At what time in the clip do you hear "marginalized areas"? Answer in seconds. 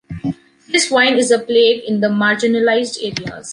2.07-3.49